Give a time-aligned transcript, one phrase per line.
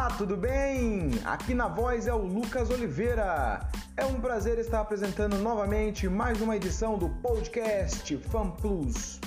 [0.00, 1.10] Olá, tudo bem?
[1.26, 3.60] Aqui na voz é o Lucas Oliveira.
[3.98, 9.20] É um prazer estar apresentando novamente mais uma edição do podcast Fan Plus.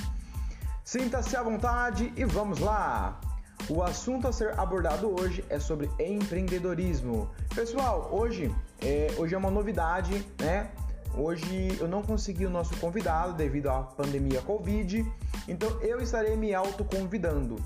[0.84, 3.22] Sinta-se à vontade e vamos lá!
[3.70, 7.30] O assunto a ser abordado hoje é sobre empreendedorismo.
[7.54, 10.72] Pessoal, hoje é, hoje é uma novidade, né?
[11.16, 15.06] Hoje eu não consegui o nosso convidado devido à pandemia Covid,
[15.48, 17.58] então eu estarei me autoconvidando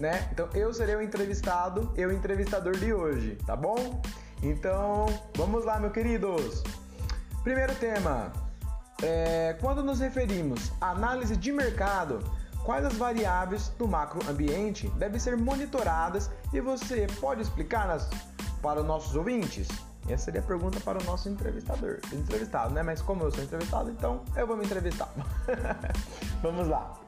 [0.00, 0.28] né?
[0.32, 4.00] Então eu serei o entrevistado e o entrevistador de hoje, tá bom?
[4.42, 6.62] Então vamos lá, meus queridos.
[7.42, 8.32] Primeiro tema:
[9.02, 12.20] é, quando nos referimos à análise de mercado,
[12.64, 17.98] quais as variáveis do macroambiente devem ser monitoradas e você pode explicar
[18.62, 19.68] para os nossos ouvintes?
[20.08, 22.82] Essa seria a pergunta para o nosso entrevistador, entrevistado, né?
[22.82, 25.08] Mas como eu sou entrevistado, então eu vou me entrevistar.
[26.42, 27.03] Vamos lá.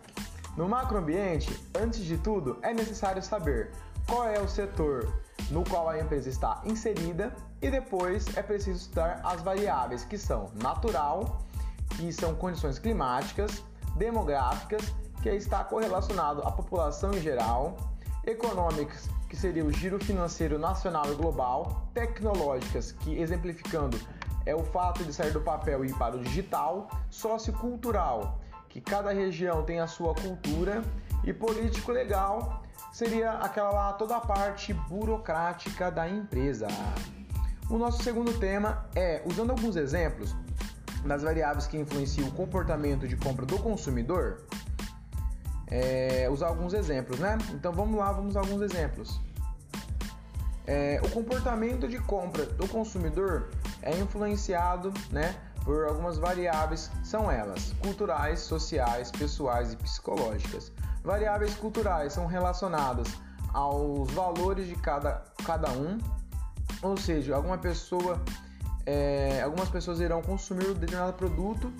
[0.56, 3.72] No macroambiente, antes de tudo, é necessário saber
[4.06, 5.06] qual é o setor
[5.50, 10.50] no qual a empresa está inserida e depois é preciso estudar as variáveis que são
[10.54, 11.42] natural,
[11.90, 13.62] que são condições climáticas,
[13.96, 14.82] demográficas,
[15.22, 17.76] que está correlacionado à população em geral,
[18.24, 23.98] econômicas, que seria o giro financeiro nacional e global, tecnológicas, que exemplificando
[24.46, 28.38] é o fato de sair do papel e ir para o digital, sociocultural,
[28.76, 30.82] que cada região tem a sua cultura
[31.24, 36.66] e político legal seria aquela lá toda a parte burocrática da empresa.
[37.70, 40.36] O nosso segundo tema é, usando alguns exemplos
[41.06, 44.42] das variáveis que influenciam o comportamento de compra do consumidor,
[45.68, 47.38] é, usar alguns exemplos, né?
[47.54, 49.18] Então vamos lá, vamos alguns exemplos.
[50.66, 53.48] É, o comportamento de compra do consumidor
[53.80, 55.34] é influenciado, né,
[55.66, 60.72] por algumas variáveis, são elas: culturais, sociais, pessoais e psicológicas.
[61.04, 63.08] Variáveis culturais são relacionadas
[63.52, 65.98] aos valores de cada, cada um,
[66.82, 68.22] ou seja, alguma pessoa,
[68.86, 71.72] é, algumas pessoas irão consumir um determinado produto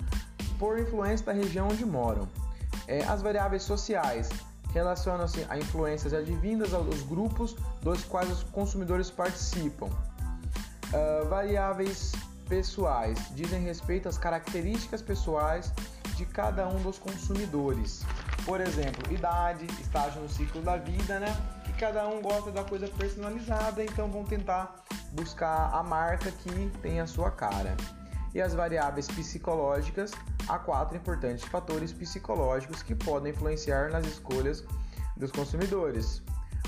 [0.59, 2.27] por influência da região onde moram.
[2.87, 4.29] É, as variáveis sociais
[4.73, 9.87] relacionam-se a influências advindas aos grupos dos quais os consumidores participam.
[10.87, 12.13] Uh, variáveis
[12.47, 15.71] pessoais dizem respeito às características pessoais
[16.15, 18.03] de cada um dos consumidores.
[18.45, 21.35] Por exemplo, idade, estágio no ciclo da vida, né?
[21.65, 26.99] Que cada um gosta da coisa personalizada, então vão tentar buscar a marca que tem
[26.99, 27.75] a sua cara.
[28.33, 30.11] E as variáveis psicológicas,
[30.47, 34.63] há quatro importantes fatores psicológicos que podem influenciar nas escolhas
[35.15, 36.21] dos consumidores.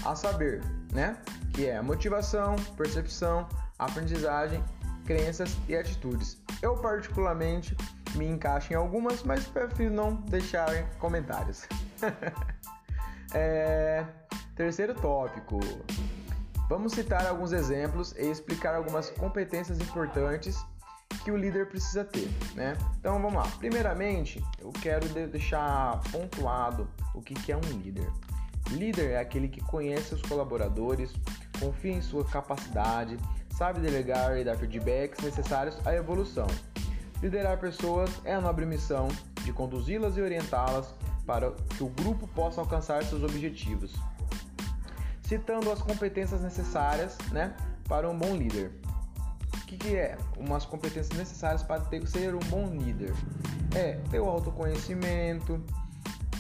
[0.06, 1.18] A saber, né?
[1.54, 3.48] Que é motivação, percepção,
[3.78, 4.64] aprendizagem
[5.10, 6.38] crenças e atitudes.
[6.62, 7.76] Eu, particularmente,
[8.14, 11.68] me encaixo em algumas, mas prefiro não deixar comentários.
[13.34, 14.06] é...
[14.56, 15.60] Terceiro tópico.
[16.70, 20.64] Vamos citar alguns exemplos e explicar algumas competências importantes
[21.24, 22.78] que o líder precisa ter, né?
[23.00, 23.48] Então vamos lá.
[23.58, 28.08] Primeiramente, eu quero deixar pontuado o que é um líder.
[28.70, 31.12] Líder é aquele que conhece os colaboradores,
[31.60, 33.18] confia em sua capacidade,
[33.60, 36.48] sabe delegar e dar feedbacks necessários à evolução.
[37.22, 39.10] Liderar pessoas é a nobre missão
[39.44, 40.94] de conduzi-las e orientá-las
[41.26, 43.94] para que o grupo possa alcançar seus objetivos.
[45.24, 47.54] Citando as competências necessárias né,
[47.86, 48.72] para um bom líder.
[49.54, 50.18] O que, que é?
[50.38, 53.14] Umas competências necessárias para ter, ser um bom líder.
[53.76, 55.62] É ter o autoconhecimento,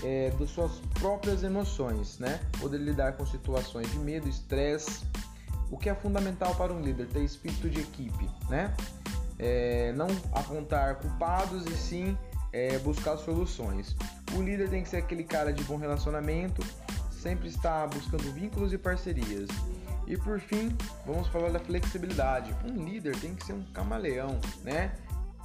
[0.03, 2.40] é, das suas próprias emoções, né?
[2.59, 5.03] Poder lidar com situações de medo, estresse,
[5.72, 7.07] o que é fundamental para um líder?
[7.07, 8.74] Ter espírito de equipe, né?
[9.38, 12.18] É, não apontar culpados e sim
[12.52, 13.96] é, buscar soluções.
[14.35, 16.66] O líder tem que ser aquele cara de bom relacionamento,
[17.12, 19.47] sempre está buscando vínculos e parcerias.
[20.08, 20.75] E por fim,
[21.06, 22.56] vamos falar da flexibilidade.
[22.66, 24.91] Um líder tem que ser um camaleão, né?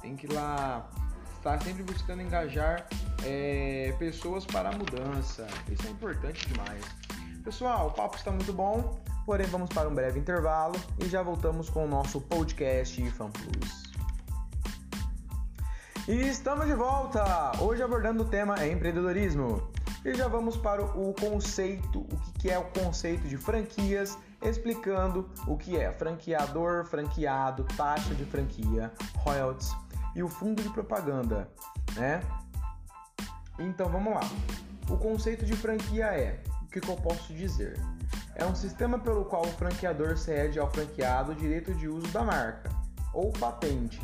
[0.01, 0.89] Tem que ir lá
[1.37, 2.87] estar sempre buscando engajar
[3.23, 5.45] é, pessoas para a mudança.
[5.69, 6.83] Isso é importante demais.
[7.43, 8.99] Pessoal, o papo está muito bom.
[9.25, 13.91] Porém, vamos para um breve intervalo e já voltamos com o nosso podcast Fan Plus.
[16.07, 17.51] E estamos de volta!
[17.59, 19.67] Hoje abordando o tema empreendedorismo.
[20.05, 25.57] E já vamos para o conceito, o que é o conceito de franquias, explicando o
[25.57, 29.75] que é franqueador, franqueado, taxa de franquia, royalties
[30.15, 31.49] e o fundo de propaganda,
[31.95, 32.21] né?
[33.57, 34.29] Então vamos lá.
[34.87, 37.79] O conceito de franquia é, o que, que eu posso dizer?
[38.35, 42.23] É um sistema pelo qual o franqueador cede ao franqueado o direito de uso da
[42.23, 42.69] marca
[43.13, 43.99] ou patente.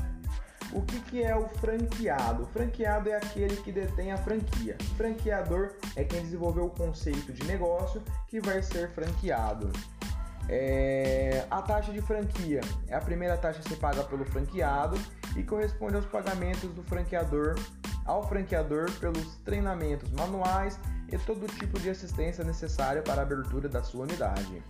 [0.71, 2.43] O que, que é o franqueado?
[2.43, 4.77] O franqueado é aquele que detém a franquia.
[4.95, 9.69] Franqueador é quem desenvolveu o conceito de negócio que vai ser franqueado.
[10.47, 14.97] É, a taxa de franquia é a primeira taxa a ser paga pelo franqueado
[15.35, 17.55] e corresponde aos pagamentos do franqueador
[18.05, 20.79] ao franqueador pelos treinamentos manuais
[21.11, 24.63] e todo tipo de assistência necessária para a abertura da sua unidade.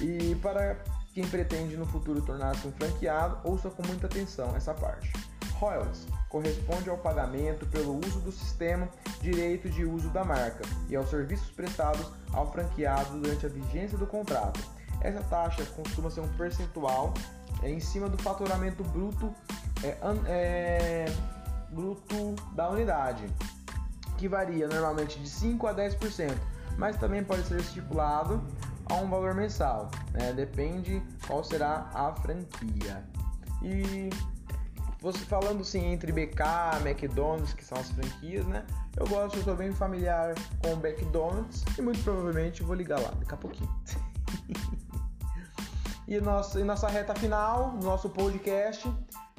[0.00, 0.76] E para
[1.12, 5.12] quem pretende no futuro tornar-se um franqueado, ouça com muita atenção essa parte.
[5.54, 8.88] Royalties corresponde ao pagamento pelo uso do sistema,
[9.20, 14.06] direito de uso da marca e aos serviços prestados ao franqueado durante a vigência do
[14.06, 14.60] contrato.
[15.00, 17.14] Essa taxa costuma ser um percentual
[17.62, 19.32] é, em cima do faturamento bruto,
[19.82, 19.96] é,
[20.26, 21.04] é,
[21.70, 23.24] bruto da unidade,
[24.16, 26.34] que varia normalmente de 5 a 10%,
[26.78, 28.42] mas também pode ser estipulado
[28.86, 30.32] a um valor mensal, né?
[30.32, 33.04] depende qual será a franquia.
[33.62, 34.10] E
[35.00, 36.42] você falando assim entre BK,
[36.82, 38.64] McDonald's, que são as franquias, né?
[38.96, 43.10] Eu gosto, eu sou bem familiar com o McDonald's e muito provavelmente vou ligar lá
[43.10, 43.70] daqui a pouquinho.
[46.08, 48.90] e, nosso, e nossa reta final, nosso podcast,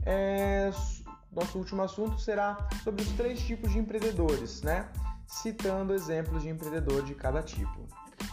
[0.06, 0.72] é,
[1.36, 4.88] nosso último assunto será sobre os três tipos de empreendedores, né?
[5.28, 7.86] Citando exemplos de empreendedor de cada tipo.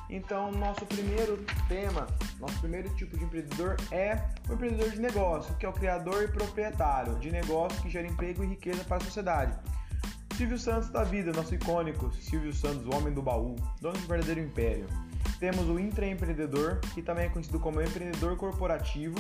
[0.09, 2.07] Então, nosso primeiro tema,
[2.39, 6.29] nosso primeiro tipo de empreendedor é o empreendedor de negócio, que é o criador e
[6.29, 9.59] proprietário de negócio que gera emprego e riqueza para a sociedade.
[10.37, 14.41] Silvio Santos da vida, nosso icônico Silvio Santos, o homem do baú, dono do verdadeiro
[14.41, 14.87] império.
[15.39, 19.17] Temos o intraempreendedor, que também é conhecido como empreendedor corporativo,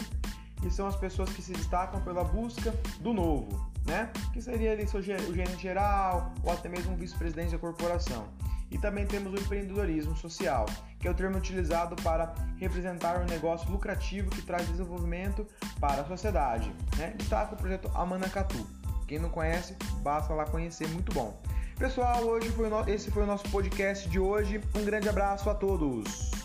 [0.65, 4.11] e são as pessoas que se destacam pela busca do novo, né?
[4.33, 8.27] Que seria ali o gerente geral ou até mesmo vice-presidente da corporação.
[8.71, 10.65] E também temos o empreendedorismo social,
[10.99, 15.47] que é o termo utilizado para representar um negócio lucrativo que traz desenvolvimento
[15.79, 16.73] para a sociedade.
[16.97, 17.13] Né?
[17.19, 18.67] Destaca o projeto Amanacatu.
[19.07, 21.39] Quem não conhece, basta lá conhecer, muito bom.
[21.79, 22.89] Pessoal, hoje foi no...
[22.89, 24.59] esse foi o nosso podcast de hoje.
[24.75, 26.42] Um grande abraço a todos.